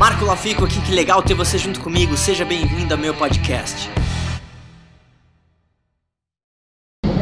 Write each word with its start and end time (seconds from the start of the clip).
Marco 0.00 0.24
Lafico 0.24 0.64
aqui, 0.64 0.80
que 0.80 0.94
legal 0.94 1.22
ter 1.22 1.34
você 1.34 1.58
junto 1.58 1.78
comigo. 1.78 2.16
Seja 2.16 2.42
bem-vindo 2.42 2.94
ao 2.94 2.98
meu 2.98 3.12
podcast. 3.12 3.90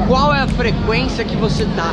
Qual 0.06 0.32
é 0.32 0.42
a 0.42 0.46
frequência 0.46 1.24
que 1.24 1.34
você 1.34 1.64
tá? 1.74 1.92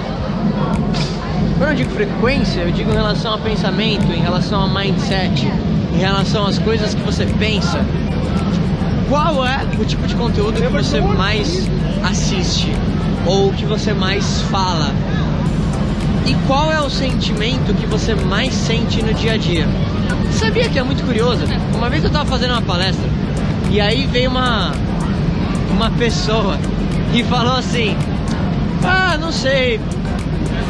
Quando 1.58 1.70
eu 1.71 1.76
digo 1.76 1.90
frequência, 1.90 2.62
eu 2.62 2.71
digo 2.71 2.92
em 2.92 2.94
relação 2.94 3.34
a 3.34 3.40
pensamento, 3.40 4.13
em 4.13 4.21
relação 4.21 4.62
a 4.62 4.68
mindset, 4.68 5.48
em 5.92 5.98
relação 5.98 6.46
às 6.46 6.60
coisas 6.60 6.94
que 6.94 7.02
você 7.02 7.26
pensa. 7.40 7.83
Qual 9.10 9.44
é 9.44 9.65
o 9.79 9.86
tipo 9.86 10.06
de 10.06 10.13
conteúdo 10.13 10.62
que 10.62 10.67
você 10.67 11.02
mais 11.02 11.67
assiste 12.04 12.67
ou 13.26 13.52
que 13.52 13.65
você 13.65 13.92
mais 13.92 14.44
fala? 14.52 14.92
E 16.27 16.36
qual 16.45 16.72
é 16.72 16.80
o 16.80 16.91
sentimento 16.91 17.73
que 17.73 17.88
você 17.88 18.13
mais 18.13 18.54
sente 18.54 19.02
no 19.02 19.16
dia 19.16 19.34
a 19.34 19.38
dia? 19.38 19.67
Sabia 20.36 20.70
que 20.70 20.77
é 20.77 20.84
muito 20.84 21.04
curioso? 21.04 21.44
Uma 21.73 21.90
vez 21.90 22.04
eu 22.04 22.08
estava 22.08 22.26
fazendo 22.26 22.52
uma 22.52 22.62
palestra 22.62 23.08
e 23.72 23.82
aí 23.82 24.05
veio 24.05 24.30
uma 24.30 24.72
uma 25.72 25.90
pessoa 25.92 26.58
e 27.14 27.23
falou 27.23 27.55
assim: 27.55 27.96
"Ah, 28.84 29.18
não 29.18 29.32
sei, 29.32 29.80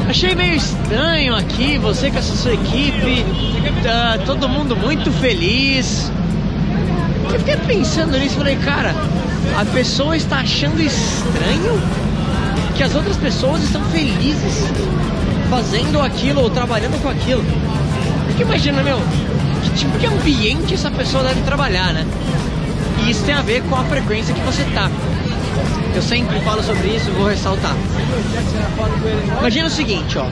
Achei 0.08 0.36
meio 0.36 0.54
estranho 0.54 1.36
aqui, 1.36 1.80
você 1.80 2.12
com 2.12 2.20
essa 2.20 2.36
sua 2.36 2.54
equipe, 2.54 3.26
tá 3.82 4.20
todo 4.24 4.48
mundo 4.48 4.76
muito 4.76 5.12
feliz. 5.12 6.12
Eu 7.34 7.40
fiquei 7.40 7.58
pensando 7.58 8.18
nisso, 8.18 8.36
falei, 8.36 8.56
cara, 8.58 8.94
a 9.58 9.66
pessoa 9.66 10.16
está 10.16 10.38
achando 10.38 10.80
estranho 10.80 11.82
que 12.78 12.84
as 12.84 12.94
outras 12.94 13.18
pessoas 13.18 13.64
estão 13.64 13.84
felizes 13.86 14.70
fazendo 15.50 16.00
aquilo 16.00 16.42
ou 16.42 16.52
trabalhando 16.52 17.02
com 17.02 17.10
aquilo. 17.10 17.44
Porque 18.28 18.44
imagina, 18.44 18.84
meu, 18.84 19.00
que 19.00 19.25
tipo 19.76 19.98
de 19.98 20.06
ambiente 20.06 20.74
essa 20.74 20.90
pessoa 20.90 21.24
deve 21.24 21.42
trabalhar, 21.42 21.94
né? 21.94 22.06
E 23.04 23.12
isso 23.12 23.24
tem 23.26 23.36
a 23.36 23.42
ver 23.42 23.62
com 23.64 23.76
a 23.76 23.84
frequência 23.84 24.34
que 24.34 24.42
você 24.42 24.64
tá. 24.74 24.90
Eu 25.94 26.02
sempre 26.02 26.40
falo 26.42 26.62
sobre 26.64 26.90
isso 26.90 27.12
vou 27.12 27.28
ressaltar. 27.28 27.74
Imagina 29.40 29.68
o 29.68 29.70
seguinte, 29.70 30.18
ó. 30.18 30.26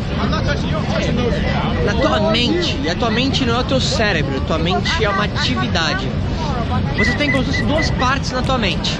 Na 1.85 1.93
tua 1.93 2.31
mente, 2.31 2.77
e 2.83 2.89
a 2.89 2.95
tua 2.95 3.09
mente 3.09 3.45
não 3.45 3.55
é 3.55 3.59
o 3.59 3.63
teu 3.63 3.79
cérebro, 3.79 4.41
tua 4.41 4.57
mente 4.57 5.03
é 5.03 5.09
uma 5.09 5.25
atividade. 5.25 6.07
Você 6.97 7.13
tem 7.13 7.31
como 7.31 7.43
se 7.43 7.51
fosse 7.51 7.63
duas 7.63 7.91
partes 7.91 8.31
na 8.31 8.41
tua 8.41 8.57
mente. 8.57 8.99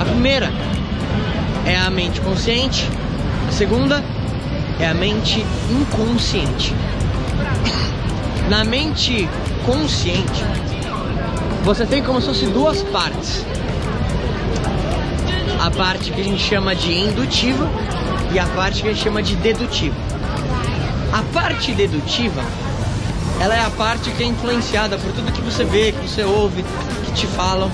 A 0.00 0.04
primeira 0.04 0.52
é 1.66 1.76
a 1.76 1.90
mente 1.90 2.20
consciente, 2.20 2.88
a 3.48 3.52
segunda 3.52 4.02
é 4.78 4.86
a 4.86 4.94
mente 4.94 5.44
inconsciente. 5.70 6.74
Na 8.48 8.62
mente 8.62 9.28
consciente, 9.64 10.44
você 11.64 11.86
tem 11.86 12.02
como 12.02 12.20
se 12.20 12.26
fosse 12.26 12.46
duas 12.46 12.82
partes 12.82 13.44
a 15.60 15.70
parte 15.70 16.10
que 16.10 16.20
a 16.20 16.24
gente 16.24 16.42
chama 16.42 16.74
de 16.74 16.92
indutiva 16.92 17.66
e 18.34 18.38
a 18.38 18.44
parte 18.48 18.82
que 18.82 18.88
a 18.88 18.92
gente 18.92 19.02
chama 19.02 19.22
de 19.22 19.34
dedutiva. 19.36 19.96
A 21.10 21.22
parte 21.32 21.72
dedutiva, 21.72 22.42
ela 23.40 23.54
é 23.54 23.60
a 23.64 23.70
parte 23.70 24.10
que 24.10 24.22
é 24.22 24.26
influenciada 24.26 24.98
por 24.98 25.10
tudo 25.12 25.32
que 25.32 25.40
você 25.40 25.64
vê, 25.64 25.92
que 25.92 26.06
você 26.06 26.22
ouve, 26.22 26.62
que 27.06 27.12
te 27.12 27.26
falam, 27.28 27.70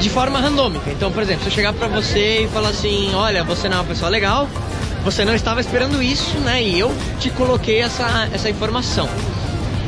de 0.00 0.08
forma 0.08 0.40
randômica. 0.40 0.90
Então, 0.90 1.12
por 1.12 1.22
exemplo, 1.22 1.42
se 1.42 1.50
eu 1.50 1.54
chegar 1.54 1.74
para 1.74 1.88
você 1.88 2.44
e 2.44 2.48
falar 2.48 2.70
assim, 2.70 3.14
olha, 3.14 3.44
você 3.44 3.68
não 3.68 3.76
é 3.76 3.80
uma 3.80 3.86
pessoa 3.86 4.08
legal, 4.08 4.48
você 5.04 5.24
não 5.24 5.34
estava 5.34 5.60
esperando 5.60 6.02
isso, 6.02 6.38
né? 6.38 6.62
E 6.62 6.78
eu 6.78 6.94
te 7.18 7.30
coloquei 7.30 7.80
essa, 7.80 8.28
essa 8.32 8.48
informação. 8.48 9.08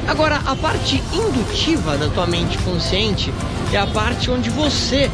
Agora, 0.07 0.41
a 0.45 0.55
parte 0.55 1.03
indutiva 1.13 1.97
da 1.97 2.09
tua 2.09 2.27
mente 2.27 2.59
consciente 2.59 3.33
é 3.73 3.79
a 3.79 3.87
parte 3.87 4.31
onde 4.31 4.51
você 4.51 5.11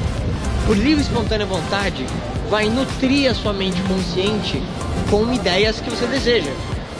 por 0.71 0.77
livre 0.77 1.03
e 1.03 1.07
espontânea 1.07 1.45
vontade, 1.47 2.07
vai 2.49 2.69
nutrir 2.69 3.29
a 3.29 3.35
sua 3.35 3.53
mente 3.53 3.83
consciente 3.83 4.63
com 5.11 5.33
ideias 5.33 5.81
que 5.81 5.91
você 5.91 6.07
deseja. 6.07 6.51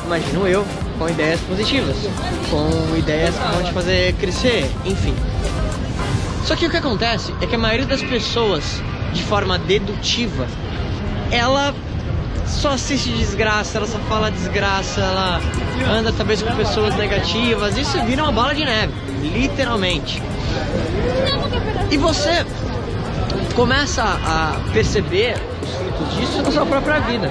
Imagino 0.05 0.45
eu, 0.47 0.67
com 0.99 1.09
ideias 1.09 1.41
positivas, 1.43 1.97
com 2.51 2.97
ideias 2.97 3.33
que 3.33 3.49
vão 3.53 3.63
te 3.63 3.73
fazer 3.73 4.13
crescer, 4.15 4.69
enfim. 4.85 5.15
Só 6.45 6.57
que 6.57 6.67
o 6.67 6.71
que 6.71 6.79
acontece 6.79 7.33
é 7.41 7.47
que 7.47 7.55
a 7.55 7.59
maioria 7.59 7.87
das 7.87 8.03
pessoas, 8.03 8.83
de 9.13 9.23
forma 9.23 9.57
dedutiva, 9.57 10.49
ela 11.31 11.73
só 12.51 12.71
assiste 12.71 13.11
desgraça, 13.11 13.79
ela 13.79 13.87
só 13.87 13.99
fala 14.01 14.31
desgraça, 14.31 15.01
ela 15.01 15.41
anda 15.89 16.13
talvez 16.13 16.43
com 16.43 16.55
pessoas 16.57 16.95
negativas, 16.97 17.77
isso 17.79 18.03
vira 18.05 18.23
uma 18.23 18.33
bola 18.33 18.55
de 18.55 18.65
neve, 18.65 18.93
literalmente. 19.23 20.23
E 21.91 21.97
você 21.97 22.45
começa 23.55 24.03
a 24.03 24.61
perceber 24.73 25.37
os 25.63 25.71
frutos 25.75 26.15
disso 26.17 26.43
na 26.43 26.51
sua 26.51 26.67
própria 26.67 27.01
vida. 27.01 27.31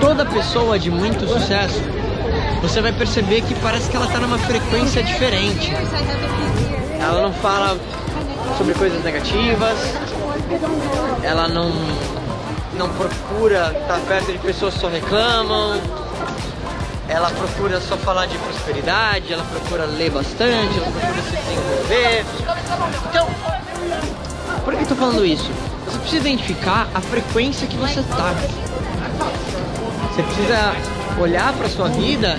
Toda 0.00 0.24
pessoa 0.24 0.78
de 0.78 0.90
muito 0.90 1.26
sucesso, 1.28 1.80
você 2.62 2.80
vai 2.80 2.92
perceber 2.92 3.42
que 3.42 3.54
parece 3.56 3.90
que 3.90 3.96
ela 3.96 4.06
está 4.06 4.18
numa 4.18 4.38
frequência 4.38 5.02
diferente. 5.02 5.72
Ela 7.00 7.22
não 7.22 7.32
fala 7.32 7.78
sobre 8.56 8.74
coisas 8.74 9.02
negativas, 9.04 9.76
ela 11.22 11.48
não, 11.48 11.70
não 12.74 12.88
procura 12.88 13.74
estar 13.80 13.98
perto 14.06 14.32
de 14.32 14.38
pessoas 14.38 14.74
que 14.74 14.80
só 14.80 14.88
reclamam, 14.88 15.80
ela 17.08 17.30
procura 17.30 17.80
só 17.80 17.96
falar 17.96 18.26
de 18.26 18.38
prosperidade, 18.38 19.32
ela 19.32 19.44
procura 19.44 19.84
ler 19.84 20.10
bastante, 20.10 20.78
ela 20.78 20.90
procura 20.90 21.22
se 21.22 21.36
desenvolver. 21.36 22.24
Então, 23.08 23.26
por 24.64 24.74
que 24.74 24.82
eu 24.82 24.86
tô 24.86 24.94
falando 24.94 25.24
isso? 25.24 25.50
Você 25.86 25.98
precisa 25.98 26.28
identificar 26.28 26.88
a 26.94 27.00
frequência 27.00 27.66
que 27.66 27.76
você 27.76 28.02
tá. 28.02 28.32
Você 30.12 30.22
precisa 30.22 30.76
olhar 31.20 31.52
para 31.54 31.68
sua 31.68 31.88
vida 31.88 32.38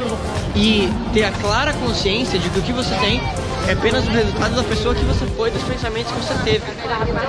e 0.56 0.90
ter 1.14 1.24
a 1.24 1.32
clara 1.32 1.74
consciência 1.74 2.38
de 2.38 2.50
que 2.50 2.60
o 2.60 2.62
que 2.62 2.74
você 2.74 2.94
tem 2.96 3.22
é 3.68 3.74
apenas 3.74 4.06
o 4.08 4.10
resultado 4.10 4.56
da 4.56 4.64
pessoa 4.64 4.94
que 4.94 5.04
você 5.06 5.26
foi, 5.28 5.52
dos 5.52 5.64
pensamentos 5.64 6.12
que 6.12 6.20
você 6.20 6.34
teve, 6.44 6.66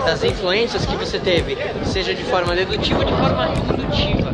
das 0.04 0.24
influências 0.24 0.84
que 0.84 0.96
você 0.96 1.18
teve, 1.18 1.56
seja 1.84 2.14
de 2.14 2.24
forma 2.24 2.54
dedutiva 2.54 3.00
ou 3.00 3.04
de 3.04 3.12
forma 3.12 3.48
indutiva. 3.48 4.32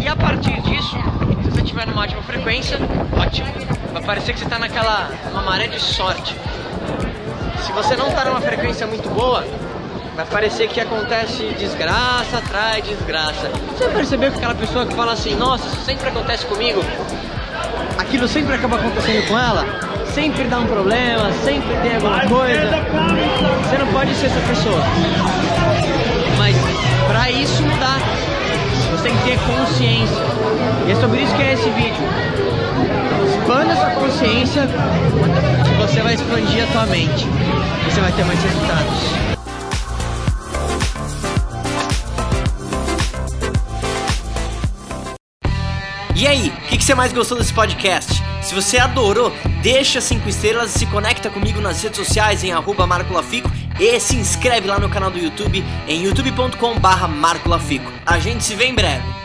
E 0.00 0.08
a 0.08 0.16
partir 0.16 0.60
disso, 0.62 0.96
se 1.42 1.50
você 1.50 1.60
estiver 1.60 1.86
numa 1.86 2.02
ótima 2.02 2.22
frequência, 2.22 2.78
ótimo. 3.18 3.48
Vai 3.92 4.02
parecer 4.02 4.32
que 4.32 4.40
você 4.40 4.44
está 4.44 4.58
naquela 4.58 5.08
uma 5.30 5.42
maré 5.42 5.66
de 5.68 5.80
sorte. 5.80 6.34
Se 7.64 7.72
você 7.72 7.96
não 7.96 8.08
está 8.08 8.24
numa 8.24 8.40
frequência 8.40 8.86
muito 8.86 9.08
boa, 9.08 9.44
vai 10.16 10.26
parecer 10.26 10.68
que 10.68 10.80
acontece 10.80 11.54
desgraça 11.58 12.38
atrás 12.38 12.84
desgraça. 12.84 13.48
Você 13.72 13.88
percebeu 13.88 14.30
que 14.30 14.38
aquela 14.38 14.54
pessoa 14.54 14.84
que 14.84 14.94
fala 14.94 15.12
assim, 15.12 15.34
nossa, 15.36 15.66
isso 15.66 15.84
sempre 15.84 16.08
acontece 16.08 16.44
comigo, 16.46 16.80
aquilo 17.98 18.28
sempre 18.28 18.54
acaba 18.54 18.76
acontecendo 18.76 19.26
com 19.28 19.38
ela? 19.38 19.64
Sempre 20.12 20.44
dá 20.44 20.58
um 20.58 20.66
problema, 20.66 21.32
sempre 21.44 21.76
tem 21.82 21.96
alguma 21.96 22.20
coisa. 22.20 22.70
Você 23.62 23.78
não 23.78 23.86
pode 23.88 24.14
ser 24.14 24.26
essa 24.26 24.40
pessoa. 24.40 24.80
Mas 26.38 26.56
para 27.08 27.30
isso 27.30 27.62
mudar, 27.62 27.98
você 28.90 29.02
tem 29.08 29.16
que 29.16 29.24
ter 29.24 29.38
consciência. 29.40 30.24
E 30.86 30.92
é 30.92 30.94
sobre 30.96 31.22
isso 31.22 31.34
que 31.34 31.42
é 31.42 31.52
esse 31.54 31.70
vídeo. 31.70 32.04
Expanda 33.26 33.74
sua 33.76 33.90
consciência 33.90 34.68
você 35.78 36.00
vai 36.00 36.14
expandir 36.14 36.64
a 36.64 36.66
tua 36.68 36.86
mente. 36.86 37.26
Você 37.90 38.00
vai 38.00 38.12
ter 38.12 38.24
mais 38.24 38.42
resultados. 38.42 39.33
Aí, 46.34 46.48
o 46.48 46.68
que, 46.68 46.78
que, 46.78 46.84
você 46.84 46.94
mais 46.94 47.12
gostou 47.12 47.38
desse 47.38 47.52
podcast? 47.52 48.22
Se 48.42 48.54
você 48.54 48.78
adorou, 48.78 49.32
deixa 49.62 50.00
5 50.00 50.28
estrelas 50.28 50.74
e 50.74 50.78
se 50.80 50.86
conecta 50.86 51.30
comigo 51.30 51.60
nas 51.60 51.82
redes 51.82 51.96
sociais 51.96 52.42
em 52.44 52.52
arroba 52.52 52.86
e 53.80 54.00
se 54.00 54.16
inscreve 54.16 54.66
lá 54.66 54.78
no 54.78 54.88
canal 54.88 55.10
do 55.10 55.18
YouTube 55.18 55.64
em 55.86 56.04
youtube.com 56.04 56.78
barra. 56.78 57.08
A 58.04 58.18
gente 58.18 58.44
se 58.44 58.54
vê 58.54 58.66
em 58.66 58.74
breve. 58.74 59.23